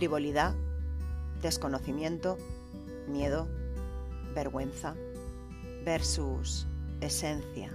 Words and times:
frivolidad, 0.00 0.54
desconocimiento, 1.42 2.38
miedo, 3.06 3.46
vergüenza, 4.34 4.94
versus 5.84 6.66
esencia, 7.02 7.70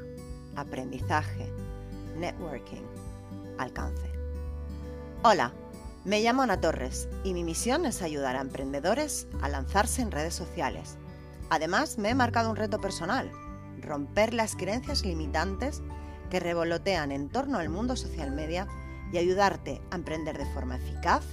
aprendizaje, 0.56 1.48
networking, 2.18 2.82
alcance. 3.60 4.10
Hola, 5.22 5.54
me 6.04 6.20
llamo 6.22 6.42
Ana 6.42 6.60
Torres 6.60 7.08
y 7.24 7.36
mi 7.36 7.44
misión 7.44 7.86
es 7.86 8.02
ayudar 8.02 8.36
a 8.38 8.42
emprendedores 8.42 9.28
a 9.44 9.48
lanzarse 9.48 10.02
en 10.02 10.10
redes 10.10 10.34
sociales. 10.34 10.98
Además, 11.52 12.00
me 12.00 12.10
he 12.10 12.16
marcado 12.16 12.50
un 12.50 12.56
reto 12.56 12.82
personal, 12.82 13.32
romper 13.82 14.34
las 14.34 14.56
creencias 14.56 15.06
limitantes 15.06 15.84
que 16.32 16.40
revolotean 16.40 17.12
en 17.12 17.30
torno 17.30 17.60
al 17.60 17.70
mundo 17.70 17.96
social 17.96 18.32
media 18.32 18.68
y 19.14 19.20
ayudarte 19.20 19.80
a 19.92 19.96
emprender 19.98 20.40
de 20.40 20.52
forma 20.56 20.78
eficaz, 20.78 21.24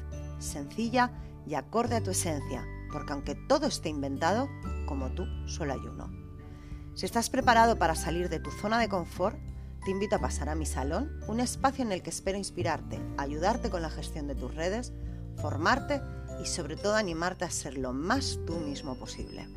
sencilla 0.43 1.13
y 1.47 1.55
acorde 1.55 1.97
a 1.97 2.03
tu 2.03 2.11
esencia, 2.11 2.67
porque 2.93 3.13
aunque 3.13 3.35
todo 3.35 3.67
esté 3.67 3.89
inventado, 3.89 4.49
como 4.87 5.11
tú, 5.13 5.27
solo 5.47 5.73
hay 5.73 5.81
uno. 5.81 6.11
Si 6.95 7.07
estás 7.07 7.31
preparado 7.31 7.79
para 7.79 7.95
salir 7.95 8.29
de 8.29 8.41
tu 8.41 8.51
zona 8.51 8.79
de 8.79 8.89
confort, 8.89 9.39
te 9.85 9.91
invito 9.91 10.17
a 10.17 10.21
pasar 10.21 10.49
a 10.49 10.55
mi 10.55 10.67
salón, 10.67 11.11
un 11.27 11.41
espacio 11.41 11.85
en 11.85 11.91
el 11.91 12.03
que 12.03 12.11
espero 12.11 12.39
inspirarte, 12.39 13.01
ayudarte 13.19 13.71
con 13.71 13.83
la 13.83 13.91
gestión 13.91 14.29
de 14.29 14.35
tus 14.35 14.55
redes, 14.55 14.93
formarte 15.41 16.01
y 16.41 16.47
sobre 16.47 16.77
todo 16.77 16.95
animarte 16.95 17.45
a 17.45 17.51
ser 17.51 17.79
lo 17.79 17.93
más 17.93 18.39
tú 18.47 18.59
mismo 18.59 18.95
posible. 18.97 19.49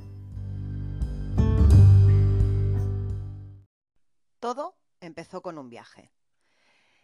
Todo 4.40 4.78
empezó 5.00 5.42
con 5.42 5.58
un 5.58 5.70
viaje. 5.70 6.12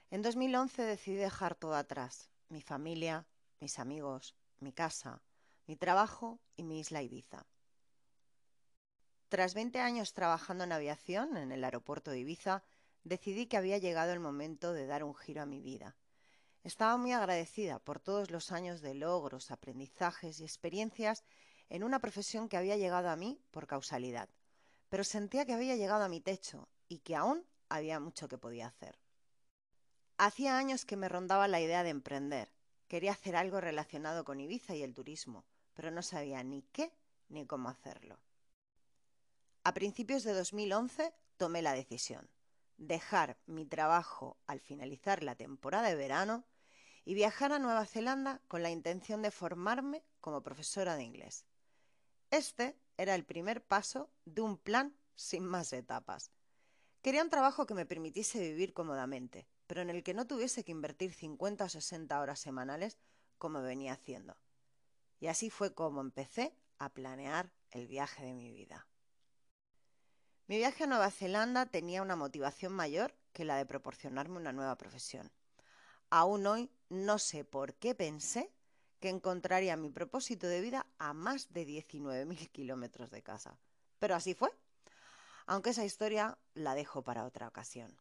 En 0.10 0.22
2011 0.22 0.84
decidí 0.84 1.16
dejar 1.16 1.56
todo 1.56 1.76
atrás, 1.76 2.30
mi 2.50 2.62
familia, 2.62 3.26
mis 3.62 3.80
amigos, 3.80 4.36
mi 4.60 4.74
casa, 4.74 5.22
mi 5.68 5.78
trabajo 5.78 6.42
y 6.58 6.64
mi 6.64 6.80
isla 6.80 7.02
Ibiza. 7.02 7.46
Tras 9.30 9.54
20 9.54 9.80
años 9.80 10.14
trabajando 10.14 10.66
en 10.66 10.74
aviación 10.74 11.38
en 11.38 11.52
el 11.52 11.64
aeropuerto 11.64 12.12
de 12.12 12.20
Ibiza, 12.20 12.64
decidí 13.04 13.46
que 13.46 13.58
había 13.58 13.78
llegado 13.78 14.12
el 14.12 14.20
momento 14.20 14.74
de 14.74 14.88
dar 14.88 15.04
un 15.04 15.16
giro 15.16 15.42
a 15.42 15.46
mi 15.46 15.62
vida. 15.62 15.96
Estaba 16.64 16.98
muy 16.98 17.14
agradecida 17.14 17.80
por 17.80 18.00
todos 18.00 18.30
los 18.30 18.52
años 18.52 18.82
de 18.82 18.94
logros, 18.94 19.52
aprendizajes 19.52 20.40
y 20.40 20.44
experiencias 20.44 21.24
en 21.70 21.84
una 21.84 22.00
profesión 22.00 22.50
que 22.50 22.58
había 22.58 22.78
llegado 22.78 23.10
a 23.10 23.16
mí 23.16 23.40
por 23.52 23.68
causalidad, 23.68 24.30
pero 24.90 25.04
sentía 25.04 25.46
que 25.46 25.54
había 25.54 25.76
llegado 25.76 26.04
a 26.04 26.10
mi 26.10 26.20
techo 26.20 26.68
y 26.88 27.00
que 27.00 27.16
aún 27.16 27.46
había 27.70 28.00
mucho 28.00 28.28
que 28.28 28.38
podía 28.38 28.68
hacer. 28.68 29.00
Hacía 30.18 30.58
años 30.58 30.86
que 30.86 30.98
me 30.98 31.10
rondaba 31.10 31.48
la 31.48 31.62
idea 31.62 31.84
de 31.84 31.90
emprender. 31.90 32.52
Quería 32.92 33.14
hacer 33.14 33.38
algo 33.38 33.62
relacionado 33.62 34.26
con 34.26 34.42
Ibiza 34.42 34.76
y 34.76 34.84
el 34.84 34.94
turismo, 34.94 35.46
pero 35.74 35.92
no 35.92 36.02
sabía 36.02 36.44
ni 36.44 36.64
qué 36.74 36.92
ni 37.30 37.46
cómo 37.46 37.70
hacerlo. 37.70 38.20
A 39.64 39.74
principios 39.74 40.26
de 40.26 40.34
2011 40.34 41.14
tomé 41.38 41.62
la 41.62 41.72
decisión 41.72 42.30
dejar 42.76 43.38
mi 43.46 43.66
trabajo 43.66 44.36
al 44.46 44.60
finalizar 44.60 45.24
la 45.24 45.36
temporada 45.36 45.88
de 45.88 45.96
verano 45.96 46.44
y 47.06 47.14
viajar 47.14 47.54
a 47.54 47.60
Nueva 47.60 47.86
Zelanda 47.86 48.42
con 48.50 48.62
la 48.62 48.72
intención 48.72 49.22
de 49.22 49.32
formarme 49.32 50.04
como 50.20 50.44
profesora 50.44 50.98
de 50.98 51.04
inglés. 51.04 51.46
Este 52.30 52.78
era 52.98 53.16
el 53.16 53.24
primer 53.24 53.64
paso 53.64 54.10
de 54.26 54.42
un 54.42 54.58
plan 54.58 54.98
sin 55.16 55.46
más 55.46 55.72
etapas. 55.72 56.30
Quería 57.02 57.24
un 57.24 57.30
trabajo 57.30 57.66
que 57.66 57.74
me 57.74 57.88
permitiese 57.88 58.40
vivir 58.40 58.74
cómodamente, 58.74 59.48
pero 59.66 59.82
en 59.82 59.90
el 59.90 60.04
que 60.04 60.14
no 60.14 60.28
tuviese 60.28 60.64
que 60.64 60.72
invertir 60.72 61.14
50 61.14 61.66
o 61.66 61.70
60 61.70 62.20
horas 62.20 62.40
semanales 62.40 62.98
como 63.40 63.62
venía 63.62 63.94
haciendo. 63.94 64.38
Y 65.20 65.28
así 65.28 65.50
fue 65.50 65.74
como 65.74 66.02
empecé 66.02 66.54
a 66.78 66.90
planear 66.90 67.52
el 67.72 67.88
viaje 67.88 68.24
de 68.24 68.34
mi 68.34 68.52
vida. 68.52 68.88
Mi 70.46 70.58
viaje 70.58 70.84
a 70.84 70.88
Nueva 70.88 71.10
Zelanda 71.10 71.66
tenía 71.66 72.02
una 72.02 72.16
motivación 72.16 72.74
mayor 72.74 73.16
que 73.34 73.46
la 73.46 73.56
de 73.56 73.66
proporcionarme 73.66 74.38
una 74.38 74.52
nueva 74.52 74.78
profesión. 74.78 75.32
Aún 76.10 76.46
hoy 76.46 76.70
no 76.90 77.18
sé 77.18 77.46
por 77.46 77.74
qué 77.76 77.96
pensé 77.96 78.52
que 79.00 79.10
encontraría 79.10 79.76
mi 79.78 79.90
propósito 79.90 80.48
de 80.48 80.62
vida 80.62 80.86
a 81.00 81.14
más 81.14 81.52
de 81.52 81.66
19.000 81.66 82.52
kilómetros 82.52 83.10
de 83.10 83.24
casa. 83.24 83.58
Pero 83.98 84.14
así 84.14 84.36
fue. 84.36 84.52
Aunque 85.52 85.72
esa 85.72 85.84
historia 85.84 86.38
la 86.54 86.76
dejo 86.76 87.04
para 87.04 87.26
otra 87.26 87.46
ocasión. 87.46 87.98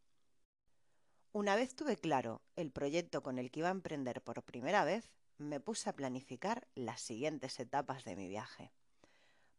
Una 1.32 1.56
vez 1.56 1.74
tuve 1.74 1.96
claro 1.96 2.42
el 2.54 2.70
proyecto 2.70 3.24
con 3.24 3.40
el 3.40 3.50
que 3.50 3.58
iba 3.58 3.66
a 3.70 3.72
emprender 3.72 4.22
por 4.22 4.44
primera 4.44 4.84
vez, 4.84 5.10
me 5.36 5.58
puse 5.58 5.90
a 5.90 5.96
planificar 5.96 6.68
las 6.76 7.00
siguientes 7.00 7.58
etapas 7.58 8.04
de 8.04 8.14
mi 8.14 8.28
viaje. 8.28 8.70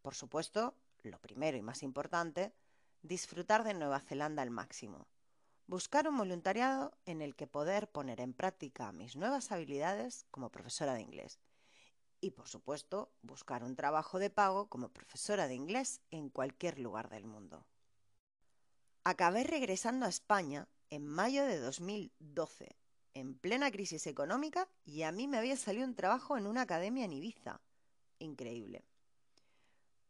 Por 0.01 0.15
supuesto, 0.15 0.73
lo 1.03 1.19
primero 1.19 1.57
y 1.57 1.61
más 1.61 1.83
importante 1.83 2.53
disfrutar 3.01 3.65
de 3.65 3.73
Nueva 3.73 3.99
Zelanda 3.99 4.41
al 4.41 4.51
máximo, 4.51 5.09
buscar 5.67 6.07
un 6.07 6.17
voluntariado 6.17 6.97
en 7.03 7.21
el 7.21 7.35
que 7.35 7.45
poder 7.45 7.91
poner 7.91 8.21
en 8.21 8.33
práctica 8.33 8.93
mis 8.93 9.17
nuevas 9.17 9.51
habilidades 9.51 10.25
como 10.31 10.49
profesora 10.49 10.93
de 10.93 11.01
inglés 11.01 11.41
y, 12.21 12.31
por 12.31 12.47
supuesto, 12.47 13.11
buscar 13.21 13.65
un 13.65 13.75
trabajo 13.75 14.17
de 14.17 14.29
pago 14.29 14.69
como 14.69 14.93
profesora 14.93 15.49
de 15.49 15.55
inglés 15.55 15.99
en 16.09 16.29
cualquier 16.29 16.79
lugar 16.79 17.09
del 17.09 17.25
mundo. 17.25 17.65
Acabé 19.03 19.43
regresando 19.43 20.05
a 20.05 20.09
España 20.09 20.67
en 20.91 21.07
mayo 21.07 21.43
de 21.45 21.57
2012, 21.59 22.75
en 23.15 23.33
plena 23.33 23.71
crisis 23.71 24.05
económica, 24.05 24.69
y 24.85 25.01
a 25.01 25.11
mí 25.11 25.27
me 25.27 25.39
había 25.39 25.57
salido 25.57 25.87
un 25.87 25.95
trabajo 25.95 26.37
en 26.37 26.45
una 26.45 26.61
academia 26.61 27.05
en 27.05 27.13
Ibiza. 27.13 27.61
Increíble. 28.19 28.85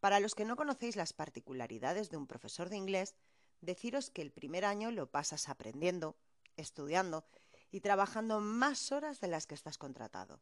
Para 0.01 0.19
los 0.19 0.35
que 0.35 0.43
no 0.43 0.57
conocéis 0.57 0.97
las 0.97 1.13
particularidades 1.13 2.09
de 2.09 2.17
un 2.17 2.27
profesor 2.27 2.67
de 2.67 2.75
inglés, 2.75 3.15
deciros 3.61 4.09
que 4.09 4.21
el 4.21 4.33
primer 4.33 4.65
año 4.65 4.91
lo 4.91 5.09
pasas 5.09 5.47
aprendiendo, 5.47 6.17
estudiando 6.57 7.23
y 7.71 7.79
trabajando 7.79 8.41
más 8.41 8.91
horas 8.91 9.21
de 9.21 9.29
las 9.29 9.47
que 9.47 9.55
estás 9.55 9.77
contratado, 9.77 10.41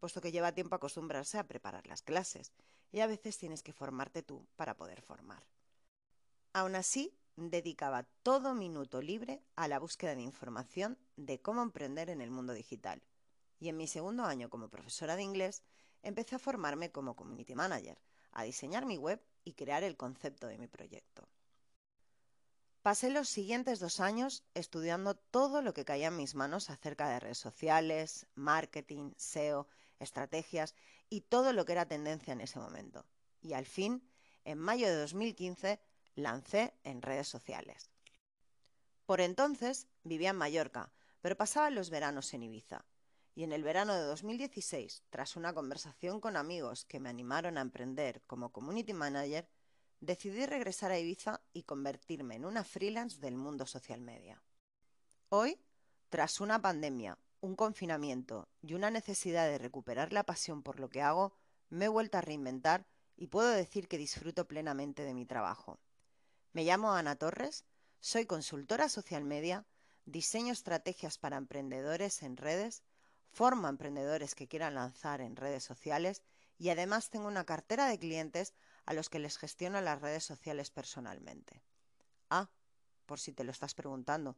puesto 0.00 0.22
que 0.22 0.32
lleva 0.32 0.52
tiempo 0.52 0.74
acostumbrarse 0.74 1.36
a 1.36 1.46
preparar 1.46 1.86
las 1.86 2.00
clases 2.00 2.52
y 2.92 3.00
a 3.00 3.06
veces 3.06 3.36
tienes 3.36 3.62
que 3.62 3.74
formarte 3.74 4.22
tú 4.22 4.46
para 4.56 4.74
poder 4.74 5.02
formar. 5.02 5.44
Aún 6.54 6.76
así, 6.76 7.12
dedicaba 7.36 8.06
todo 8.22 8.54
minuto 8.54 9.02
libre 9.02 9.42
a 9.56 9.68
la 9.68 9.78
búsqueda 9.78 10.14
de 10.14 10.22
información 10.22 10.98
de 11.16 11.40
cómo 11.40 11.62
emprender 11.62 12.10
en 12.10 12.20
el 12.20 12.30
mundo 12.30 12.52
digital. 12.52 13.02
Y 13.60 13.68
en 13.68 13.76
mi 13.76 13.86
segundo 13.86 14.24
año 14.24 14.50
como 14.50 14.68
profesora 14.68 15.16
de 15.16 15.22
inglés, 15.22 15.62
empecé 16.02 16.36
a 16.36 16.38
formarme 16.38 16.90
como 16.90 17.16
community 17.16 17.54
manager, 17.54 17.98
a 18.32 18.42
diseñar 18.42 18.86
mi 18.86 18.98
web 18.98 19.20
y 19.44 19.54
crear 19.54 19.82
el 19.82 19.96
concepto 19.96 20.46
de 20.46 20.58
mi 20.58 20.66
proyecto. 20.66 21.28
Pasé 22.82 23.08
los 23.10 23.30
siguientes 23.30 23.80
dos 23.80 23.98
años 23.98 24.44
estudiando 24.52 25.14
todo 25.14 25.62
lo 25.62 25.72
que 25.72 25.86
caía 25.86 26.08
en 26.08 26.16
mis 26.16 26.34
manos 26.34 26.68
acerca 26.68 27.08
de 27.08 27.18
redes 27.18 27.38
sociales, 27.38 28.26
marketing, 28.34 29.12
SEO, 29.16 29.66
estrategias 30.00 30.74
y 31.08 31.22
todo 31.22 31.54
lo 31.54 31.64
que 31.64 31.72
era 31.72 31.88
tendencia 31.88 32.34
en 32.34 32.42
ese 32.42 32.58
momento. 32.58 33.06
Y 33.40 33.54
al 33.54 33.64
fin, 33.64 34.02
en 34.44 34.58
mayo 34.58 34.86
de 34.86 34.96
2015, 34.96 35.80
lancé 36.14 36.74
en 36.84 37.02
redes 37.02 37.28
sociales. 37.28 37.90
Por 39.06 39.20
entonces 39.20 39.88
vivía 40.02 40.30
en 40.30 40.36
Mallorca, 40.36 40.92
pero 41.20 41.36
pasaba 41.36 41.70
los 41.70 41.90
veranos 41.90 42.32
en 42.34 42.42
Ibiza 42.42 42.84
y 43.34 43.42
en 43.42 43.52
el 43.52 43.64
verano 43.64 43.94
de 43.94 44.02
2016, 44.02 45.02
tras 45.10 45.36
una 45.36 45.52
conversación 45.52 46.20
con 46.20 46.36
amigos 46.36 46.84
que 46.84 47.00
me 47.00 47.08
animaron 47.08 47.58
a 47.58 47.62
emprender 47.62 48.22
como 48.26 48.52
community 48.52 48.92
manager, 48.92 49.48
decidí 50.00 50.46
regresar 50.46 50.92
a 50.92 50.98
Ibiza 50.98 51.40
y 51.52 51.64
convertirme 51.64 52.36
en 52.36 52.44
una 52.44 52.62
freelance 52.62 53.20
del 53.20 53.36
mundo 53.36 53.66
social 53.66 54.00
media. 54.00 54.42
Hoy, 55.30 55.58
tras 56.10 56.40
una 56.40 56.62
pandemia, 56.62 57.18
un 57.40 57.56
confinamiento 57.56 58.48
y 58.62 58.74
una 58.74 58.90
necesidad 58.90 59.46
de 59.48 59.58
recuperar 59.58 60.12
la 60.12 60.24
pasión 60.24 60.62
por 60.62 60.78
lo 60.78 60.88
que 60.88 61.02
hago, 61.02 61.34
me 61.70 61.86
he 61.86 61.88
vuelto 61.88 62.18
a 62.18 62.20
reinventar 62.20 62.86
y 63.16 63.26
puedo 63.26 63.48
decir 63.48 63.88
que 63.88 63.98
disfruto 63.98 64.46
plenamente 64.46 65.02
de 65.02 65.14
mi 65.14 65.26
trabajo. 65.26 65.80
Me 66.54 66.62
llamo 66.62 66.92
Ana 66.92 67.16
Torres, 67.16 67.64
soy 67.98 68.26
consultora 68.26 68.88
social 68.88 69.24
media, 69.24 69.66
diseño 70.04 70.52
estrategias 70.52 71.18
para 71.18 71.36
emprendedores 71.36 72.22
en 72.22 72.36
redes 72.36 72.84
formo 73.32 73.66
emprendedores 73.66 74.36
que 74.36 74.46
quieran 74.46 74.76
lanzar 74.76 75.20
en 75.20 75.34
redes 75.34 75.64
sociales 75.64 76.22
y 76.56 76.68
además 76.68 77.10
tengo 77.10 77.26
una 77.26 77.44
cartera 77.44 77.88
de 77.88 77.98
clientes 77.98 78.54
a 78.86 78.94
los 78.94 79.10
que 79.10 79.18
les 79.18 79.36
gestiono 79.36 79.80
las 79.80 80.00
redes 80.00 80.22
sociales 80.22 80.70
personalmente. 80.70 81.60
Ah, 82.30 82.48
por 83.04 83.18
si 83.18 83.32
te 83.32 83.42
lo 83.42 83.50
estás 83.50 83.74
preguntando, 83.74 84.36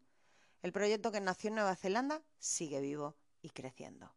el 0.62 0.72
proyecto 0.72 1.12
que 1.12 1.20
nació 1.20 1.48
en 1.48 1.56
Nueva 1.56 1.76
Zelanda 1.76 2.22
sigue 2.38 2.80
vivo 2.80 3.14
y 3.42 3.50
creciendo. 3.50 4.10